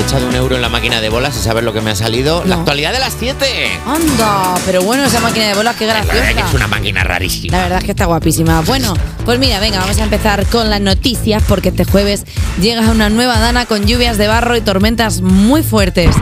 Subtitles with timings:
[0.00, 1.94] He echado un euro en la máquina de bolas y sabes lo que me ha
[1.94, 2.42] salido.
[2.46, 3.44] La actualidad de las 7.
[3.86, 6.56] Anda, pero bueno, esa máquina de bolas, qué La verdad es que es graciosa.
[6.56, 7.54] una máquina rarísima.
[7.54, 8.62] La verdad es que está guapísima.
[8.62, 8.94] Bueno,
[9.26, 12.24] pues mira, venga, vamos a empezar con las noticias porque este jueves
[12.62, 16.16] llega una nueva dana con lluvias de barro y tormentas muy fuertes.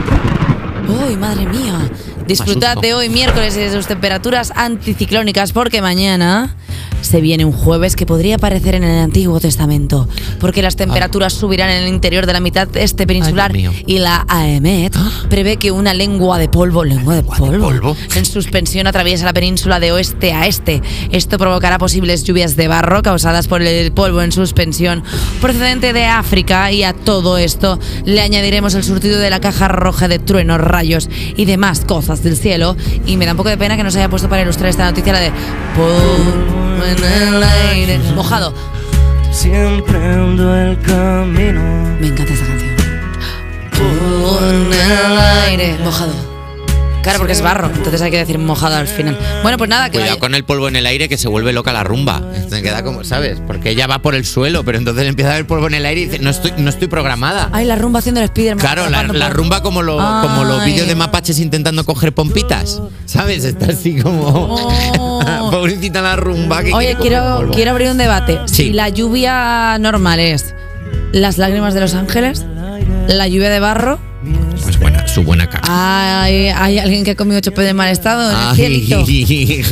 [1.07, 1.89] ¡Uy, madre mía!
[2.27, 6.53] Disfrutad de hoy miércoles y de sus temperaturas anticiclónicas porque mañana
[7.01, 10.07] se viene un jueves que podría aparecer en el Antiguo Testamento
[10.39, 14.25] porque las temperaturas subirán en el interior de la mitad este peninsular Ay, y la
[14.27, 14.95] AEMET
[15.29, 17.97] prevé que una lengua de polvo, lengua de polvo, polvo.
[18.15, 20.81] en suspensión atraviesa la península de oeste a este.
[21.11, 25.03] Esto provocará posibles lluvias de barro causadas por el polvo en suspensión
[25.41, 30.07] procedente de África y a todo esto le añadiremos el surtido de la caja roja
[30.07, 32.75] de truenos, rayos y demás cosas del cielo.
[33.05, 35.13] Y me da un poco de pena que nos haya puesto para ilustrar esta noticia
[35.13, 35.31] la de
[35.75, 38.53] polvo en el aire mojado.
[39.31, 41.61] Siempre ando el camino.
[41.99, 42.75] Me encanta esta canción.
[43.71, 46.28] Polvo en el aire mojado.
[47.01, 49.17] Claro, porque es barro, entonces hay que decir mojado al final.
[49.41, 51.53] Bueno, pues nada, que Cuidado vaya- con el polvo en el aire que se vuelve
[51.53, 52.21] loca la rumba.
[52.49, 53.39] Se queda como, ¿sabes?
[53.47, 56.01] Porque ella va por el suelo, pero entonces empieza a haber polvo en el aire
[56.01, 57.49] y dice, no estoy, no estoy programada.
[57.53, 58.59] Ay, la rumba haciendo el Spiderman.
[58.59, 62.81] Claro, la, la rumba como, lo, como los vídeos de mapaches intentando coger pompitas.
[63.05, 63.43] ¿Sabes?
[63.45, 64.27] Está así como...
[64.27, 65.49] Oh.
[65.51, 66.61] Pobrecita la rumba.
[66.63, 68.39] Que Oye, quiero, quiero abrir un debate.
[68.45, 68.55] Sí.
[68.65, 70.53] Si la lluvia normal es
[71.11, 72.45] las lágrimas de los ángeles,
[73.07, 73.99] la lluvia de barro,
[74.63, 74.77] Pues
[75.09, 76.23] su buena cara.
[76.23, 79.05] hay, hay alguien que ha comido chope de mal estado en el cielito.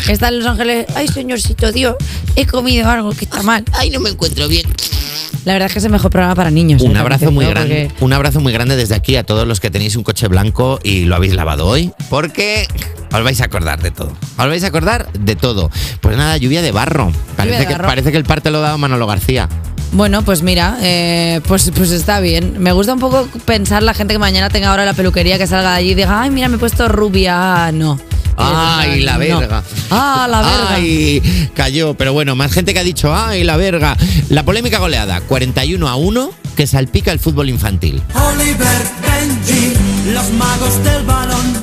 [0.12, 1.96] Están los ángeles, ay señorcito Dios,
[2.36, 3.64] he comido algo que está mal.
[3.74, 4.66] Ay, no me encuentro bien.
[5.46, 6.82] La verdad es que es el mejor programa para niños.
[6.82, 7.00] Un ¿eh?
[7.00, 10.04] abrazo muy grande, un abrazo muy grande desde aquí a todos los que tenéis un
[10.04, 12.68] coche blanco y lo habéis lavado hoy, porque
[13.14, 14.12] os vais a acordar de todo.
[14.38, 15.70] Os vais a acordar de todo.
[16.02, 17.12] Pues nada, lluvia de barro.
[17.36, 17.88] Parece, de que, barro.
[17.88, 19.48] parece que el parte lo ha dado Manolo García.
[19.94, 22.56] Bueno, pues mira, eh, pues, pues está bien.
[22.60, 25.72] Me gusta un poco pensar la gente que mañana tenga ahora la peluquería que salga
[25.72, 27.66] de allí y diga, ay, mira, me he puesto rubia.
[27.66, 28.00] Ah, No.
[28.40, 29.20] Ay, la No.
[29.20, 29.64] verga.
[29.90, 30.76] Ah, la verga.
[30.76, 31.96] Ay, cayó.
[31.96, 33.98] Pero bueno, más gente que ha dicho, ay, la verga.
[34.30, 38.00] La polémica goleada, 41 a 1, que salpica el fútbol infantil.
[38.14, 39.74] Oliver, Benji,
[40.14, 41.57] los magos del balón.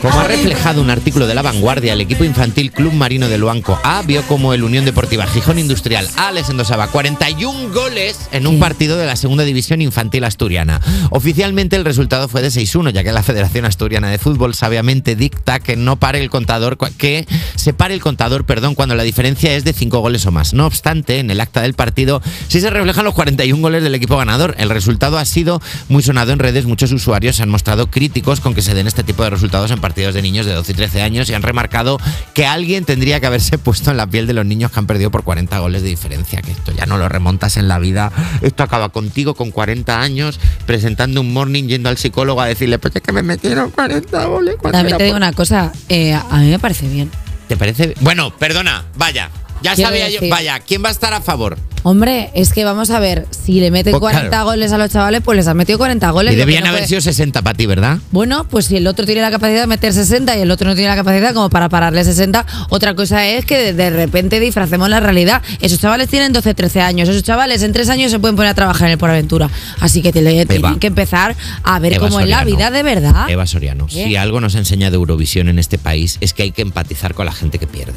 [0.00, 3.78] Como ha reflejado un artículo de La Vanguardia, el equipo infantil Club Marino de Luanco
[3.84, 8.58] A vio como el Unión Deportiva Gijón Industrial A les endosaba 41 goles en un
[8.58, 10.80] partido de la segunda división infantil asturiana.
[11.10, 15.60] Oficialmente el resultado fue de 6-1, ya que la Federación Asturiana de Fútbol sabiamente dicta
[15.60, 19.62] que no pare el contador, que se pare el contador, perdón, cuando la diferencia es
[19.62, 20.54] de 5 goles o más.
[20.54, 24.16] No obstante, en el acta del partido sí se reflejan los 41 goles del equipo
[24.16, 24.56] ganador.
[24.58, 28.54] El resultado ha sido muy sonado en redes, muchos usuarios se han mostrado críticos con
[28.54, 31.02] que se den este tipo de resultados en partidos de niños de 12 y 13
[31.02, 31.98] años y han remarcado
[32.32, 35.10] que alguien tendría que haberse puesto en la piel de los niños que han perdido
[35.10, 38.10] por 40 goles de diferencia, que esto ya no lo remontas en la vida,
[38.40, 42.96] esto acaba contigo con 40 años presentando un morning yendo al psicólogo a decirle, pues
[42.96, 44.56] es que me metieron 40 goles.
[44.58, 45.22] ¿cuánto También te digo por-?".
[45.22, 47.10] una cosa, eh, a mí me parece bien.
[47.46, 47.94] ¿Te parece?
[48.00, 49.30] Bueno, perdona, vaya.
[49.62, 51.58] Ya Quiero sabía yo, vaya, ¿quién va a estar a favor?
[51.84, 54.44] Hombre, es que vamos a ver, si le meten Pues 40 claro.
[54.44, 56.32] goles a los chavales, pues les han metido 40 goles.
[56.34, 57.98] Y debían no haber puede- sido 60 para ti, ¿verdad?
[58.12, 60.74] Bueno, pues si el otro tiene la capacidad de meter 60 y el otro no
[60.74, 65.00] tiene la capacidad como para pararle 60, otra cosa es que de, repente disfracemos la
[65.00, 65.42] realidad.
[65.60, 68.54] Esos chavales tienen 12, 13 años, esos chavales en 3 años se pueden poner a
[68.54, 69.50] trabajar en el Por Aventura.
[69.80, 73.28] Así que tienen que empezar a ver Eva cómo es la vida de verdad.
[73.28, 74.04] Eva Soriano, ¿Qué?
[74.04, 77.26] si algo nos enseña de Eurovisión en este país es que hay que empatizar con
[77.26, 77.94] la gente que pierde.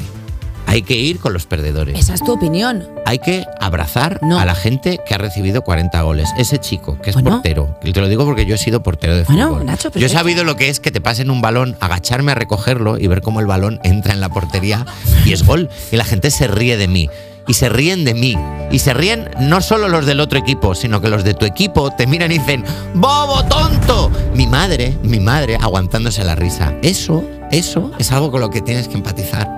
[0.66, 1.98] Hay que ir con los perdedores.
[1.98, 2.84] Esa es tu opinión.
[3.06, 4.38] Hay que abrazar No.
[4.38, 6.28] a la gente que ha recibido 40 goles.
[6.36, 7.30] Ese chico, que es Bueno.
[7.30, 9.66] portero, y te lo digo porque yo he sido portero de Bueno, fútbol.
[9.66, 12.98] Nacho, yo he sabido lo que es que te pasen un balón, agacharme a recogerlo
[12.98, 14.84] y ver cómo el balón entra en la portería
[15.24, 15.70] y es gol.
[15.92, 17.08] Y la gente se ríe de mí.
[17.48, 18.36] Y se ríen de mí.
[18.72, 21.92] Y se ríen no solo los del otro equipo, sino que los de tu equipo
[21.92, 24.10] te miran y dicen, ¡Bobo tonto!
[24.34, 26.74] Mi madre, mi madre aguantándose la risa.
[26.82, 27.22] Eso,
[27.52, 29.48] eso es algo con lo que tienes que empatizar.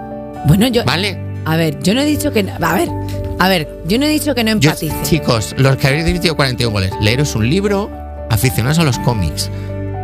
[0.47, 0.85] Bueno, yo.
[0.85, 1.19] ¿Vale?
[1.45, 2.41] A ver, yo no he dicho que.
[2.61, 2.89] A ver,
[3.39, 4.95] a ver, yo no he dicho que no Yo- empatice.
[5.03, 7.91] chicos, los que habéis metido 41 goles, leeros un libro,
[8.31, 9.51] aficionados a los cómics.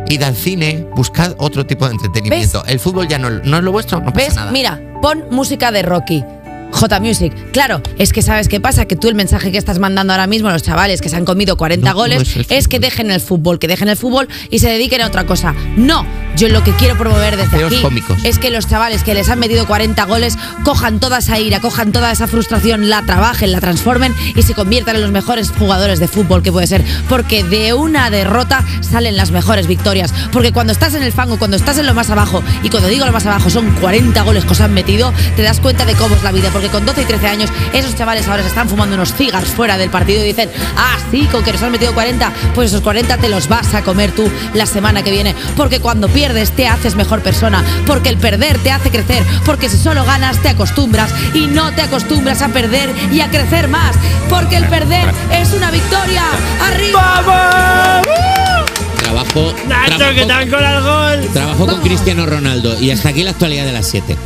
[0.07, 2.63] Id al cine, buscad otro tipo de entretenimiento.
[2.67, 4.35] El fútbol ya no, no es lo vuestro, no pasa ¿Ves?
[4.35, 4.51] nada.
[4.51, 6.23] Mira, pon música de Rocky.
[6.71, 7.33] J Music.
[7.51, 10.49] Claro, es que sabes qué pasa, que tú el mensaje que estás mandando ahora mismo
[10.49, 13.21] a los chavales que se han comido 40 No, no goles es, que dejen el
[13.21, 15.55] fútbol, que dejen el fútbol y se dediquen a otra cosa.
[15.77, 16.05] No,
[16.35, 18.23] yo lo que quiero promover desde aquí cómicos.
[18.25, 21.91] es que los chavales que les han metido 40 goles cojan toda esa ira, cojan
[21.91, 26.07] toda esa frustración, la trabajen, la transformen y se conviertan en los mejores jugadores de
[26.09, 30.93] fútbol que puede ser, porque de una derrota salen las mejores victorias, porque cuando estás
[30.93, 33.49] en el fango, cuando estás en lo más abajo y cuando digo lo más abajo
[33.49, 36.49] son 40 goles que os han metido, te das cuenta de cómo es la vida,
[36.51, 39.47] porque porque con 12 y 13 años esos chavales ahora se están fumando unos cigars
[39.49, 42.81] fuera del partido y dicen, ah, sí, con que nos han metido 40, pues esos
[42.81, 46.67] 40 te los vas a comer tú la semana que viene, porque cuando pierdes te
[46.67, 51.11] haces mejor persona, porque el perder te hace crecer, porque si solo ganas te acostumbras
[51.35, 53.95] y no te acostumbras a perder y a crecer más,
[54.27, 56.23] porque el perder es una victoria.
[56.67, 57.21] ¡Arriba!
[57.25, 58.07] ¡Vamos!
[58.97, 61.29] Trabajo, Nacho, trabajo- que han colado el gol.
[61.33, 61.81] trabajo con.
[61.81, 62.79] Cristiano Ronaldo.
[62.81, 64.17] Y hasta aquí la actualidad de las 7.